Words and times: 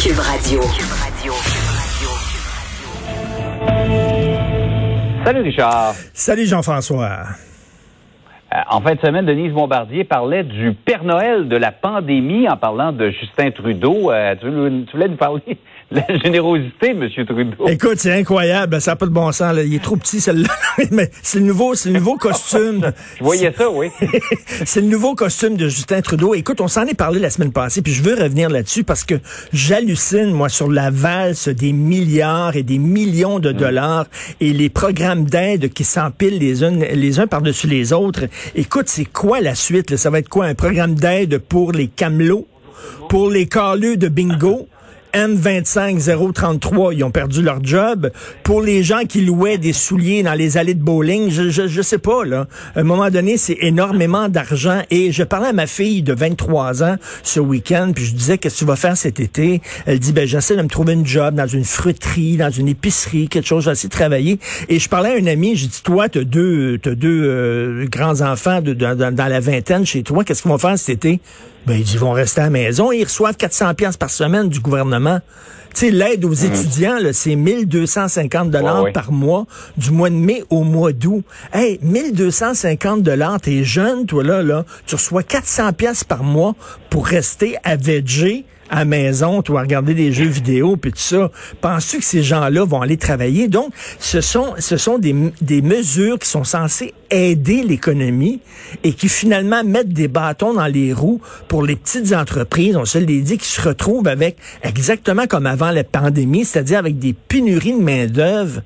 Cube 0.00 0.20
Radio. 0.20 0.60
Salut 5.24 5.40
Richard. 5.42 5.94
Salut 6.14 6.46
Jean-François. 6.46 7.24
Euh, 8.54 8.56
en 8.70 8.80
fin 8.80 8.94
de 8.94 9.00
semaine, 9.00 9.26
Denise 9.26 9.52
Bombardier 9.52 10.04
parlait 10.04 10.44
du 10.44 10.72
Père 10.72 11.02
Noël 11.02 11.48
de 11.48 11.56
la 11.56 11.72
pandémie 11.72 12.48
en 12.48 12.56
parlant 12.56 12.92
de 12.92 13.10
Justin 13.10 13.50
Trudeau. 13.50 14.12
Euh, 14.12 14.36
tu, 14.40 14.48
voulais 14.92 15.08
nous 15.08 15.16
parler 15.16 15.58
la 15.90 16.18
générosité, 16.18 16.90
M. 16.90 17.08
Trudeau. 17.26 17.66
Écoute, 17.66 17.94
c'est 17.96 18.12
incroyable. 18.12 18.78
Ça 18.80 18.92
n'a 18.92 18.96
pas 18.96 19.06
de 19.06 19.10
bon 19.10 19.32
sens. 19.32 19.54
Là. 19.54 19.62
Il 19.62 19.74
est 19.74 19.82
trop 19.82 19.96
petit, 19.96 20.20
celle-là. 20.20 20.48
Mais 20.90 21.10
c'est 21.22 21.38
le 21.38 21.46
nouveau, 21.46 21.74
c'est 21.74 21.88
le 21.88 21.98
nouveau 21.98 22.16
costume. 22.18 22.92
Je 23.18 23.24
voyais 23.24 23.52
ça, 23.56 23.70
oui. 23.70 23.88
c'est 24.66 24.82
le 24.82 24.88
nouveau 24.88 25.14
costume 25.14 25.56
de 25.56 25.68
Justin 25.68 26.02
Trudeau. 26.02 26.34
Écoute, 26.34 26.60
on 26.60 26.68
s'en 26.68 26.84
est 26.84 26.94
parlé 26.94 27.20
la 27.20 27.30
semaine 27.30 27.52
passée, 27.52 27.80
puis 27.80 27.92
je 27.92 28.02
veux 28.02 28.14
revenir 28.14 28.50
là-dessus 28.50 28.84
parce 28.84 29.04
que 29.04 29.14
j'hallucine, 29.52 30.30
moi, 30.32 30.50
sur 30.50 30.70
la 30.70 30.90
valse 30.90 31.48
des 31.48 31.72
milliards 31.72 32.56
et 32.56 32.62
des 32.62 32.78
millions 32.78 33.38
de 33.38 33.50
mm. 33.50 33.56
dollars 33.56 34.06
et 34.40 34.52
les 34.52 34.68
programmes 34.68 35.24
d'aide 35.24 35.72
qui 35.72 35.84
s'empilent 35.84 36.38
les 36.38 36.64
uns, 36.64 36.76
les 36.76 37.18
uns 37.18 37.26
par-dessus 37.26 37.66
les 37.66 37.94
autres. 37.94 38.26
Écoute, 38.54 38.88
c'est 38.88 39.06
quoi 39.06 39.40
la 39.40 39.54
suite? 39.54 39.96
Ça 39.96 40.10
va 40.10 40.18
être 40.18 40.28
quoi? 40.28 40.44
Un 40.44 40.54
programme 40.54 40.94
d'aide 40.94 41.38
pour 41.38 41.72
les 41.72 41.88
camelots? 41.88 42.46
Pour 43.08 43.30
les 43.30 43.46
caleux 43.46 43.96
de 43.96 44.08
bingo? 44.08 44.68
M25033, 45.14 46.94
ils 46.94 47.04
ont 47.04 47.10
perdu 47.10 47.42
leur 47.42 47.62
job. 47.62 48.10
Pour 48.42 48.62
les 48.62 48.82
gens 48.82 49.00
qui 49.08 49.20
louaient 49.20 49.58
des 49.58 49.72
souliers 49.72 50.22
dans 50.22 50.34
les 50.34 50.56
allées 50.56 50.74
de 50.74 50.82
bowling, 50.82 51.30
je, 51.30 51.50
je, 51.50 51.66
je 51.66 51.82
sais 51.82 51.98
pas, 51.98 52.24
là. 52.24 52.46
À 52.74 52.80
un 52.80 52.84
moment 52.84 53.10
donné, 53.10 53.36
c'est 53.36 53.58
énormément 53.60 54.28
d'argent. 54.28 54.82
Et 54.90 55.12
je 55.12 55.22
parlais 55.22 55.48
à 55.48 55.52
ma 55.52 55.66
fille 55.66 56.02
de 56.02 56.12
23 56.12 56.82
ans 56.82 56.96
ce 57.22 57.40
week-end, 57.40 57.92
puis 57.94 58.04
je 58.04 58.14
disais, 58.14 58.38
qu'est-ce 58.38 58.54
que 58.54 58.58
tu 58.60 58.64
vas 58.64 58.76
faire 58.76 58.96
cet 58.96 59.20
été? 59.20 59.60
Elle 59.86 59.98
dit, 59.98 60.12
ben, 60.12 60.26
j'essaie 60.26 60.56
de 60.56 60.62
me 60.62 60.68
trouver 60.68 60.94
une 60.94 61.06
job 61.06 61.34
dans 61.34 61.46
une 61.46 61.64
fruiterie, 61.64 62.36
dans 62.36 62.50
une 62.50 62.68
épicerie, 62.68 63.28
quelque 63.28 63.46
chose, 63.46 63.64
j'essaie 63.64 63.88
de 63.88 63.92
travailler. 63.92 64.38
Et 64.68 64.78
je 64.78 64.88
parlais 64.88 65.10
à 65.10 65.22
un 65.22 65.26
ami, 65.26 65.56
j'ai 65.56 65.66
dit, 65.66 65.82
toi, 65.82 66.08
t'as 66.08 66.24
deux, 66.24 66.78
t'as 66.78 66.94
deux 66.94 67.22
euh, 67.24 67.86
grands-enfants 67.88 68.60
de, 68.60 68.74
dans 68.74 69.28
la 69.28 69.40
vingtaine 69.40 69.86
chez 69.86 70.02
toi, 70.02 70.24
qu'est-ce 70.24 70.42
qu'ils 70.42 70.50
vont 70.50 70.58
faire 70.58 70.78
cet 70.78 71.04
été? 71.04 71.20
Ben, 71.66 71.78
ils 71.78 71.98
vont 71.98 72.12
rester 72.12 72.40
à 72.40 72.44
la 72.44 72.50
maison. 72.50 72.92
Ils 72.92 73.04
reçoivent 73.04 73.36
400 73.36 73.74
pièces 73.74 73.98
par 73.98 74.08
semaine 74.08 74.48
du 74.48 74.58
gouvernement. 74.60 74.97
Tu 75.74 75.86
sais, 75.86 75.90
l'aide 75.90 76.24
aux 76.24 76.30
mmh. 76.30 76.44
étudiants, 76.46 76.98
c'est 77.12 77.36
1250 77.36 78.50
dollars 78.50 78.86
par 78.92 79.12
mois 79.12 79.46
du 79.76 79.90
mois 79.90 80.10
de 80.10 80.14
mai 80.14 80.42
au 80.50 80.64
mois 80.64 80.92
d'août. 80.92 81.24
Hey, 81.52 81.78
1250 81.82 83.02
dollars, 83.02 83.40
t'es 83.40 83.64
jeune, 83.64 84.06
toi 84.06 84.24
là, 84.24 84.42
là, 84.42 84.64
tu 84.86 84.94
reçois 84.94 85.22
400 85.22 85.74
pièces 85.74 86.04
par 86.04 86.22
mois 86.22 86.54
pour 86.90 87.06
rester 87.06 87.56
à 87.64 87.76
VG 87.76 88.44
à 88.70 88.84
maison, 88.84 89.42
toi, 89.42 89.62
regarder 89.62 89.94
des 89.94 90.12
jeux 90.12 90.26
vidéo, 90.26 90.76
puis 90.76 90.92
tout 90.92 90.98
ça. 90.98 91.30
Penses-tu 91.60 91.98
que 91.98 92.04
ces 92.04 92.22
gens-là 92.22 92.64
vont 92.64 92.80
aller 92.80 92.96
travailler? 92.96 93.48
Donc, 93.48 93.72
ce 93.98 94.20
sont, 94.20 94.54
ce 94.58 94.76
sont 94.76 94.98
des, 94.98 95.14
des 95.40 95.62
mesures 95.62 96.18
qui 96.18 96.28
sont 96.28 96.44
censées 96.44 96.94
aider 97.10 97.62
l'économie 97.62 98.40
et 98.84 98.92
qui 98.92 99.08
finalement 99.08 99.64
mettent 99.64 99.92
des 99.92 100.08
bâtons 100.08 100.54
dans 100.54 100.66
les 100.66 100.92
roues 100.92 101.20
pour 101.48 101.62
les 101.62 101.76
petites 101.76 102.12
entreprises, 102.12 102.76
on 102.76 102.84
se 102.84 102.98
l'est 102.98 103.20
dit, 103.20 103.38
qui 103.38 103.48
se 103.48 103.60
retrouvent 103.60 104.08
avec 104.08 104.36
exactement 104.62 105.26
comme 105.26 105.46
avant 105.46 105.70
la 105.70 105.84
pandémie, 105.84 106.44
c'est-à-dire 106.44 106.78
avec 106.78 106.98
des 106.98 107.14
pénuries 107.14 107.72
de 107.72 107.82
main-d'œuvre 107.82 108.60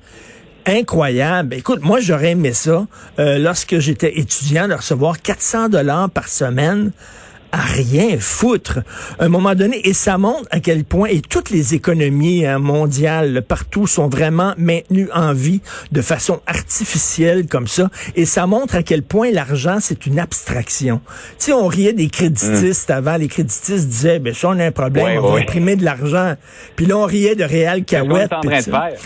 incroyables. 0.65 1.55
Écoute, 1.55 1.81
moi 1.81 1.99
j'aurais 1.99 2.31
aimé 2.31 2.53
ça 2.53 2.85
euh, 3.19 3.37
lorsque 3.37 3.79
j'étais 3.79 4.19
étudiant 4.19 4.67
de 4.67 4.73
recevoir 4.73 5.21
400 5.21 5.69
dollars 5.69 6.09
par 6.09 6.27
semaine 6.27 6.91
à 7.53 7.61
rien 7.61 8.17
foutre. 8.19 8.79
À 9.19 9.25
un 9.25 9.29
moment 9.29 9.53
donné, 9.53 9.87
et 9.87 9.93
ça 9.93 10.17
montre 10.17 10.47
à 10.49 10.59
quel 10.59 10.83
point, 10.83 11.07
et 11.07 11.21
toutes 11.21 11.51
les 11.51 11.75
économies 11.75 12.45
hein, 12.45 12.57
mondiales 12.57 13.43
partout 13.47 13.85
sont 13.85 14.09
vraiment 14.09 14.55
maintenues 14.57 15.09
en 15.13 15.33
vie 15.33 15.61
de 15.91 16.01
façon 16.01 16.41
artificielle 16.47 17.45
comme 17.47 17.67
ça, 17.67 17.89
et 18.15 18.25
ça 18.25 18.47
montre 18.47 18.75
à 18.75 18.81
quel 18.81 19.03
point 19.03 19.31
l'argent, 19.31 19.77
c'est 19.79 20.07
une 20.07 20.19
abstraction. 20.19 20.99
Tu 21.37 21.45
sais, 21.45 21.53
on 21.53 21.67
riait 21.67 21.93
des 21.93 22.09
créditistes 22.09 22.89
mm. 22.89 22.93
avant, 22.93 23.17
les 23.17 23.27
créditistes 23.27 23.87
disaient, 23.87 24.19
ben 24.19 24.33
ça, 24.33 24.49
on 24.49 24.59
a 24.59 24.65
un 24.65 24.71
problème, 24.71 25.23
on 25.23 25.33
va 25.33 25.39
imprimer 25.39 25.75
de 25.75 25.85
l'argent. 25.85 26.33
Puis 26.75 26.87
là, 26.87 26.97
on 26.97 27.05
riait 27.05 27.35
de 27.35 27.43
réel 27.43 27.85
cahuète. 27.85 28.31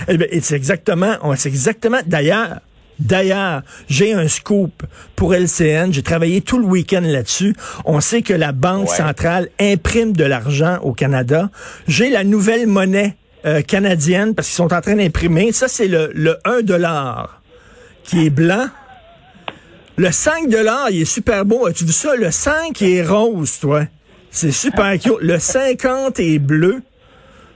Eh 0.07 0.17
ben, 0.17 0.27
c'est 0.41 0.55
exactement, 0.55 1.17
c'est 1.35 1.49
exactement, 1.49 1.99
d'ailleurs, 2.05 2.61
D'ailleurs, 2.99 3.61
j'ai 3.89 4.13
un 4.13 4.27
scoop 4.27 4.83
pour 5.15 5.33
LCN. 5.33 5.91
J'ai 5.91 6.03
travaillé 6.03 6.41
tout 6.41 6.57
le 6.57 6.65
week-end 6.65 7.01
là-dessus. 7.03 7.55
On 7.85 8.01
sait 8.01 8.21
que 8.21 8.33
la 8.33 8.51
Banque 8.51 8.89
centrale 8.89 9.49
imprime 9.59 10.13
de 10.13 10.23
l'argent 10.23 10.79
au 10.81 10.93
Canada. 10.93 11.49
J'ai 11.87 12.09
la 12.09 12.23
nouvelle 12.23 12.67
monnaie 12.67 13.15
euh, 13.45 13.61
canadienne 13.61 14.33
parce 14.33 14.47
qu'ils 14.47 14.55
sont 14.55 14.73
en 14.73 14.81
train 14.81 14.95
d'imprimer. 14.95 15.51
Ça, 15.51 15.67
c'est 15.67 15.87
le, 15.87 16.11
le 16.13 16.37
1 16.43 16.63
dollar 16.63 17.41
qui 18.03 18.25
est 18.25 18.29
blanc. 18.29 18.67
Le 19.95 20.11
5 20.11 20.49
dollars, 20.49 20.89
il 20.89 21.01
est 21.01 21.05
super 21.05 21.45
beau. 21.45 21.65
As-tu 21.65 21.85
vu 21.85 21.91
ça? 21.91 22.15
Le 22.15 22.31
5 22.31 22.81
est 22.81 23.03
rose, 23.03 23.59
toi. 23.59 23.83
C'est 24.29 24.51
super 24.51 24.91
cute. 24.99 25.17
Le 25.21 25.39
50 25.39 26.19
est 26.19 26.39
bleu. 26.39 26.81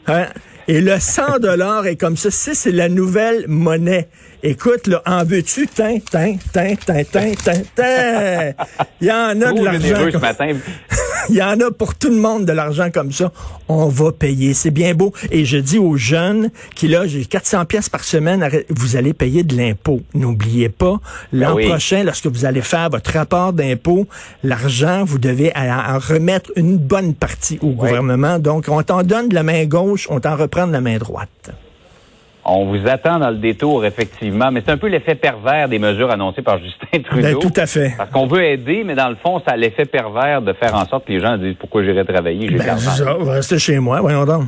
Hein? 0.07 0.28
Et 0.67 0.81
le 0.81 0.99
100 0.99 1.39
dollars 1.39 1.88
est 1.88 1.95
comme 1.95 2.17
ça. 2.17 2.29
C'est 2.31 2.72
la 2.72 2.89
nouvelle 2.89 3.45
monnaie. 3.47 4.07
Écoute, 4.44 4.88
là, 4.88 5.01
en 5.05 5.23
veux-tu? 5.23 5.67
Tin, 5.67 5.99
tin, 5.99 6.35
tin, 6.53 6.75
tin, 6.75 7.03
tin, 7.03 7.33
tin, 7.35 7.61
tin. 7.75 8.53
Il 9.00 9.07
y 9.07 9.11
en 9.11 9.41
a 9.41 9.53
de 9.53 9.63
l'argent. 9.63 10.35
Comme... 10.38 10.61
Il 11.29 11.35
y 11.35 11.41
en 11.41 11.59
a 11.59 11.71
pour 11.71 11.95
tout 11.95 12.09
le 12.09 12.17
monde 12.17 12.45
de 12.45 12.51
l'argent 12.51 12.89
comme 12.91 13.11
ça. 13.11 13.31
On 13.67 13.87
va 13.87 14.11
payer. 14.11 14.53
C'est 14.53 14.71
bien 14.71 14.93
beau. 14.93 15.13
Et 15.31 15.45
je 15.45 15.57
dis 15.57 15.77
aux 15.77 15.95
jeunes 15.95 16.49
qui, 16.75 16.87
là, 16.87 17.07
j'ai 17.07 17.25
400 17.25 17.65
pièces 17.65 17.89
par 17.89 18.03
semaine, 18.03 18.47
vous 18.69 18.95
allez 18.95 19.13
payer 19.13 19.43
de 19.43 19.55
l'impôt. 19.55 20.01
N'oubliez 20.13 20.69
pas, 20.69 20.99
l'an 21.31 21.55
ben 21.55 21.69
prochain, 21.69 22.03
lorsque 22.03 22.27
vous 22.27 22.45
allez 22.45 22.61
faire 22.61 22.89
votre 22.89 23.11
rapport 23.11 23.53
d'impôt, 23.53 24.07
l'argent, 24.43 25.03
vous 25.03 25.19
devez 25.19 25.51
en 25.55 25.99
remettre 25.99 26.51
une 26.55 26.77
bonne 26.77 27.13
partie 27.13 27.59
au 27.61 27.69
gouvernement. 27.69 28.39
Donc, 28.39 28.65
on 28.67 28.81
t'en 28.83 29.03
donne 29.03 29.29
de 29.29 29.35
la 29.35 29.43
main 29.43 29.65
gauche, 29.65 30.07
on 30.09 30.19
t'en 30.19 30.35
reprend 30.35 30.67
de 30.67 30.73
la 30.73 30.81
main 30.81 30.97
droite. 30.97 31.51
On 32.44 32.66
vous 32.66 32.88
attend 32.88 33.19
dans 33.19 33.29
le 33.29 33.38
détour, 33.38 33.85
effectivement, 33.85 34.52
mais 34.52 34.62
c'est 34.66 34.72
un 34.72 34.78
peu 34.78 34.88
l'effet 34.88 35.16
pervers 35.16 35.69
des 35.69 35.79
mesures 35.79 36.09
annoncées 36.12 36.41
par 36.41 36.57
Justin 36.63 36.88
ben, 36.94 37.03
Trudeau. 37.03 37.40
tout 37.40 37.53
à 37.56 37.66
fait. 37.66 37.94
Parce 37.97 38.09
qu'on 38.09 38.28
veut 38.28 38.44
aider, 38.44 38.84
mais 38.85 38.96
dans 38.96 39.09
le 39.09 39.16
fond, 39.16 39.41
ça 39.46 39.53
a 39.53 39.57
l'effet 39.57 39.85
pervers 39.85 40.41
de 40.41 40.53
faire 40.53 40.75
en 40.75 40.85
sorte 40.85 41.06
que 41.06 41.12
les 41.13 41.19
gens 41.19 41.38
disent 41.38 41.56
pourquoi 41.59 41.84
j'irai 41.84 42.06
travailler, 42.06 42.50
j'ai 42.50 42.57
ben, 42.57 42.78
ça, 42.78 43.16
rester 43.19 43.59
chez 43.59 43.80
moi, 43.80 44.01
voyons 44.01 44.25
donc. 44.25 44.46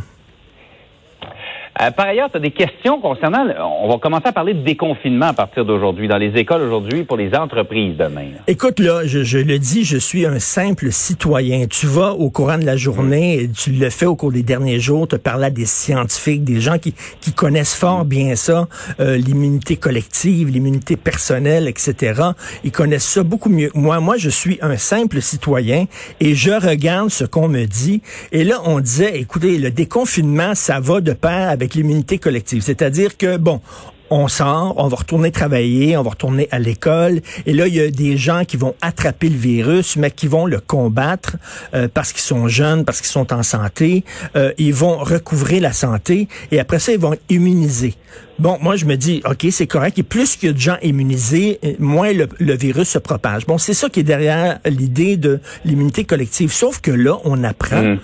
Euh, 1.81 1.91
par 1.91 2.07
ailleurs, 2.07 2.29
tu 2.29 2.37
as 2.37 2.39
des 2.39 2.51
questions 2.51 3.01
concernant, 3.01 3.45
on 3.59 3.89
va 3.89 3.97
commencer 3.97 4.27
à 4.27 4.31
parler 4.31 4.53
de 4.53 4.61
déconfinement 4.63 5.27
à 5.27 5.33
partir 5.33 5.65
d'aujourd'hui, 5.65 6.07
dans 6.07 6.17
les 6.17 6.31
écoles 6.39 6.61
aujourd'hui, 6.61 7.03
pour 7.03 7.17
les 7.17 7.33
entreprises 7.35 7.97
demain. 7.97 8.27
Écoute, 8.47 8.79
là, 8.79 9.01
je, 9.05 9.37
le 9.39 9.57
dis, 9.57 9.83
je 9.83 9.97
suis 9.97 10.25
un 10.25 10.39
simple 10.39 10.91
citoyen. 10.91 11.65
Tu 11.65 11.87
vas 11.87 12.13
au 12.13 12.29
courant 12.29 12.57
de 12.57 12.65
la 12.65 12.77
journée, 12.77 13.41
et 13.41 13.49
tu 13.49 13.71
le 13.71 13.89
fais 13.89 14.05
au 14.05 14.15
cours 14.15 14.31
des 14.31 14.43
derniers 14.43 14.79
jours, 14.79 15.07
te 15.07 15.15
parler 15.15 15.45
à 15.45 15.49
des 15.49 15.65
scientifiques, 15.65 16.43
des 16.43 16.61
gens 16.61 16.77
qui, 16.77 16.93
qui 17.21 17.33
connaissent 17.33 17.75
fort 17.75 18.05
bien 18.05 18.35
ça, 18.35 18.67
euh, 18.99 19.17
l'immunité 19.17 19.75
collective, 19.75 20.49
l'immunité 20.49 20.95
personnelle, 20.95 21.67
etc. 21.67 22.21
Ils 22.63 22.71
connaissent 22.71 23.07
ça 23.07 23.23
beaucoup 23.23 23.49
mieux 23.49 23.71
moi. 23.73 23.99
Moi, 23.99 24.17
je 24.17 24.29
suis 24.29 24.59
un 24.61 24.77
simple 24.77 25.21
citoyen 25.21 25.85
et 26.19 26.35
je 26.35 26.51
regarde 26.51 27.09
ce 27.09 27.25
qu'on 27.25 27.47
me 27.47 27.65
dit. 27.65 28.01
Et 28.31 28.43
là, 28.43 28.61
on 28.65 28.79
disait, 28.79 29.19
écoutez, 29.19 29.57
le 29.57 29.71
déconfinement, 29.71 30.55
ça 30.55 30.79
va 30.79 31.01
de 31.01 31.13
pair 31.13 31.49
avec 31.49 31.62
avec 31.63 31.75
l'immunité 31.75 32.17
collective. 32.17 32.61
C'est-à-dire 32.61 33.17
que, 33.17 33.37
bon, 33.37 33.61
on 34.09 34.27
sort, 34.27 34.75
on 34.77 34.87
va 34.89 34.97
retourner 34.97 35.31
travailler, 35.31 35.97
on 35.97 36.03
va 36.03 36.11
retourner 36.11 36.47
à 36.51 36.59
l'école. 36.59 37.21
Et 37.45 37.53
là, 37.53 37.67
il 37.67 37.73
y 37.73 37.79
a 37.79 37.89
des 37.89 38.17
gens 38.17 38.43
qui 38.45 38.57
vont 38.57 38.75
attraper 38.81 39.29
le 39.29 39.37
virus, 39.37 39.95
mais 39.95 40.11
qui 40.11 40.27
vont 40.27 40.45
le 40.45 40.59
combattre 40.59 41.37
euh, 41.73 41.87
parce 41.91 42.11
qu'ils 42.11 42.21
sont 42.21 42.47
jeunes, 42.47 42.85
parce 42.85 42.99
qu'ils 42.99 43.09
sont 43.09 43.33
en 43.33 43.43
santé. 43.43 44.03
Euh, 44.35 44.51
ils 44.57 44.73
vont 44.73 44.97
recouvrir 44.97 45.61
la 45.61 45.73
santé 45.73 46.27
et 46.51 46.59
après 46.59 46.79
ça, 46.79 46.91
ils 46.91 46.99
vont 46.99 47.15
immuniser. 47.29 47.95
Bon, 48.39 48.57
moi, 48.61 48.75
je 48.75 48.85
me 48.85 48.97
dis, 48.97 49.23
OK, 49.25 49.47
c'est 49.51 49.67
correct. 49.67 49.97
Et 49.97 50.03
plus 50.03 50.35
qu'il 50.35 50.47
y 50.47 50.49
a 50.49 50.53
de 50.53 50.59
gens 50.59 50.77
immunisés, 50.83 51.59
moins 51.79 52.11
le, 52.11 52.55
virus 52.55 52.89
se 52.89 52.99
propage. 52.99 53.47
Bon, 53.47 53.57
c'est 53.57 53.73
ça 53.73 53.89
qui 53.89 54.01
est 54.01 54.03
derrière 54.03 54.59
l'idée 54.65 55.17
de 55.17 55.39
l'immunité 55.65 56.03
collective. 56.03 56.51
Sauf 56.51 56.81
que 56.81 56.91
là, 56.91 57.17
on 57.23 57.43
apprend... 57.43 57.81
Mmh 57.81 57.99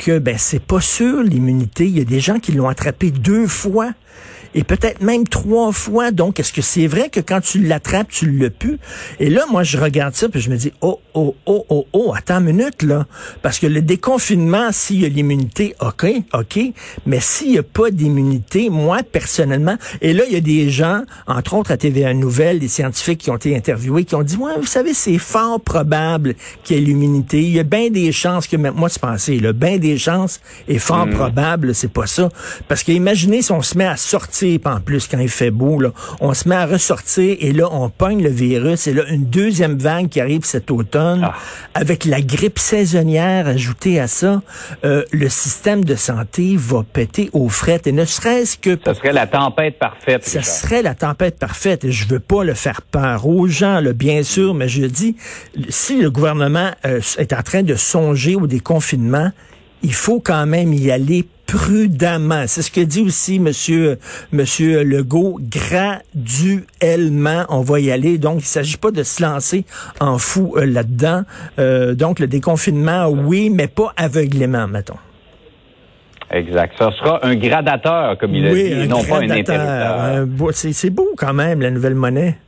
que 0.00 0.18
ben 0.18 0.38
c'est 0.38 0.62
pas 0.62 0.80
sûr 0.80 1.22
l'immunité. 1.22 1.86
Il 1.86 1.98
y 1.98 2.00
a 2.00 2.04
des 2.04 2.20
gens 2.20 2.38
qui 2.38 2.52
l'ont 2.52 2.68
attrapé 2.68 3.10
deux 3.10 3.46
fois 3.46 3.92
et 4.54 4.64
peut-être 4.64 5.02
même 5.02 5.26
trois 5.26 5.72
fois. 5.72 6.10
Donc, 6.10 6.40
est-ce 6.40 6.52
que 6.52 6.62
c'est 6.62 6.86
vrai 6.86 7.08
que 7.08 7.20
quand 7.20 7.40
tu 7.40 7.60
l'attrapes, 7.60 8.08
tu 8.08 8.30
l'as 8.30 8.50
pu? 8.50 8.78
Et 9.18 9.30
là, 9.30 9.44
moi, 9.50 9.62
je 9.62 9.78
regarde 9.78 10.14
ça, 10.14 10.28
puis 10.28 10.40
je 10.40 10.50
me 10.50 10.56
dis, 10.56 10.72
oh, 10.80 11.00
oh, 11.14 11.36
oh, 11.46 11.64
oh, 11.68 11.86
oh, 11.92 12.12
attends 12.16 12.38
une 12.38 12.56
minute, 12.56 12.82
là. 12.82 13.06
Parce 13.42 13.58
que 13.58 13.66
le 13.66 13.82
déconfinement, 13.82 14.72
s'il 14.72 15.00
y 15.00 15.04
a 15.04 15.08
l'immunité, 15.08 15.74
OK, 15.80 16.06
OK. 16.34 16.58
Mais 17.06 17.20
s'il 17.20 17.52
n'y 17.52 17.58
a 17.58 17.62
pas 17.62 17.90
d'immunité, 17.90 18.70
moi, 18.70 19.02
personnellement, 19.02 19.76
et 20.00 20.12
là, 20.12 20.24
il 20.26 20.32
y 20.32 20.36
a 20.36 20.40
des 20.40 20.70
gens, 20.70 21.02
entre 21.26 21.54
autres 21.54 21.70
à 21.70 21.76
TVA 21.76 22.14
Nouvelle, 22.14 22.58
des 22.58 22.68
scientifiques 22.68 23.18
qui 23.18 23.30
ont 23.30 23.36
été 23.36 23.56
interviewés, 23.56 24.04
qui 24.04 24.14
ont 24.14 24.22
dit, 24.22 24.36
ouais, 24.36 24.52
vous 24.58 24.66
savez, 24.66 24.94
c'est 24.94 25.18
fort 25.18 25.60
probable 25.60 26.34
qu'il 26.64 26.76
y 26.76 26.80
ait 26.80 26.84
l'immunité. 26.84 27.40
Il 27.42 27.52
y 27.52 27.60
a 27.60 27.64
bien 27.64 27.90
des 27.90 28.12
chances 28.12 28.46
que, 28.46 28.56
moi, 28.56 28.88
c'est 28.88 29.00
pensé, 29.00 29.38
là, 29.38 29.52
bien 29.52 29.78
des 29.78 29.98
chances, 29.98 30.40
et 30.68 30.78
fort 30.78 31.06
mm. 31.06 31.10
probable, 31.10 31.74
c'est 31.74 31.92
pas 31.92 32.06
ça. 32.06 32.28
Parce 32.68 32.82
que 32.82 32.92
imaginez 32.92 33.42
si 33.42 33.52
on 33.52 33.62
se 33.62 33.78
met 33.78 33.86
à 33.86 33.96
sortir, 33.96 34.39
en 34.64 34.80
plus, 34.80 35.06
quand 35.08 35.18
il 35.18 35.28
fait 35.28 35.50
beau, 35.50 35.80
là, 35.80 35.90
on 36.20 36.34
se 36.34 36.48
met 36.48 36.54
à 36.54 36.66
ressortir, 36.66 37.36
et 37.40 37.52
là, 37.52 37.68
on 37.70 37.88
pogne 37.88 38.22
le 38.22 38.30
virus, 38.30 38.86
et 38.86 38.94
là, 38.94 39.02
une 39.08 39.26
deuxième 39.26 39.78
vague 39.78 40.08
qui 40.08 40.20
arrive 40.20 40.44
cet 40.44 40.70
automne, 40.70 41.22
ah. 41.24 41.34
avec 41.74 42.04
la 42.04 42.20
grippe 42.20 42.58
saisonnière 42.58 43.46
ajoutée 43.46 44.00
à 44.00 44.06
ça, 44.06 44.42
euh, 44.84 45.04
le 45.12 45.28
système 45.28 45.84
de 45.84 45.94
santé 45.94 46.56
va 46.56 46.82
péter 46.82 47.30
aux 47.32 47.48
frettes, 47.48 47.86
et 47.86 47.92
ne 47.92 48.04
serait-ce 48.04 48.58
que... 48.58 48.78
Ça 48.84 48.94
serait 48.94 49.12
la 49.12 49.26
tempête 49.26 49.78
parfaite. 49.78 50.24
Ça 50.24 50.42
serait 50.42 50.82
la 50.82 50.94
tempête 50.94 51.38
parfaite, 51.38 51.84
et 51.84 51.92
je 51.92 52.08
veux 52.08 52.20
pas 52.20 52.44
le 52.44 52.54
faire 52.54 52.82
peur 52.82 53.26
aux 53.26 53.46
gens, 53.46 53.80
là, 53.80 53.92
bien 53.92 54.22
sûr, 54.22 54.54
mais 54.54 54.68
je 54.68 54.84
dis, 54.86 55.16
si 55.68 56.00
le 56.00 56.10
gouvernement 56.10 56.70
euh, 56.84 57.00
est 57.18 57.32
en 57.32 57.42
train 57.42 57.62
de 57.62 57.74
songer 57.74 58.34
au 58.34 58.46
déconfinement, 58.46 59.30
il 59.82 59.94
faut 59.94 60.20
quand 60.20 60.46
même 60.46 60.72
y 60.72 60.90
aller 60.90 61.26
prudemment. 61.50 62.44
C'est 62.46 62.62
ce 62.62 62.70
que 62.70 62.80
dit 62.80 63.02
aussi 63.02 63.40
Monsieur 63.40 63.98
Monsieur 64.32 64.84
Legault. 64.84 65.38
Graduellement, 65.40 67.44
on 67.48 67.60
va 67.60 67.80
y 67.80 67.90
aller. 67.90 68.18
Donc, 68.18 68.40
il 68.40 68.46
s'agit 68.46 68.76
pas 68.76 68.90
de 68.90 69.02
se 69.02 69.22
lancer 69.22 69.64
en 70.00 70.18
fou 70.18 70.54
euh, 70.56 70.64
là-dedans. 70.64 71.22
Euh, 71.58 71.94
donc, 71.94 72.20
le 72.20 72.26
déconfinement, 72.26 73.08
oui, 73.08 73.50
mais 73.50 73.66
pas 73.66 73.92
aveuglément, 73.96 74.68
mettons. 74.68 74.98
Exact. 76.30 76.74
Ça 76.78 76.92
sera 76.92 77.26
un 77.26 77.34
gradateur, 77.34 78.16
comme 78.18 78.34
il 78.34 78.46
a 78.46 78.54
dit, 78.54 78.60
et 78.60 78.86
non 78.86 79.02
pas 79.02 79.18
un 79.18 79.30
interrupteur. 79.30 80.26
C'est 80.52 80.90
beau 80.90 81.08
quand 81.16 81.34
même, 81.34 81.60
la 81.60 81.72
nouvelle 81.72 81.96
monnaie. 81.96 82.38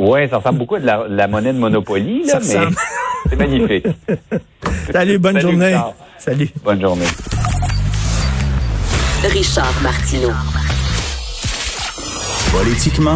Oui, 0.00 0.28
ça 0.28 0.38
ressemble 0.38 0.58
beaucoup 0.58 0.74
à 0.74 0.80
de 0.80 0.86
la, 0.86 1.28
monnaie 1.28 1.52
de 1.52 1.58
Monopoly, 1.58 2.24
là, 2.24 2.40
mais 2.40 2.74
c'est 3.28 3.36
magnifique. 3.36 3.86
Salut, 4.92 5.18
bonne 5.18 5.38
journée. 5.38 5.78
Salut. 6.18 6.50
Bonne 6.64 6.80
journée. 6.80 7.06
Richard 9.30 9.80
Martineau. 9.82 10.32
Politiquement 12.50 13.10